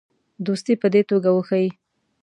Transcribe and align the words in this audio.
دوستي 0.45 0.73
په 0.81 0.87
دې 0.93 1.01
توګه 1.09 1.29
وښیي. 1.31 1.69